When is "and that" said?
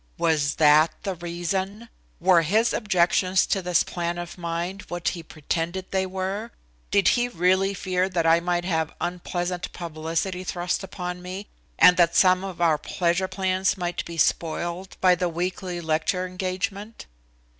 11.77-12.15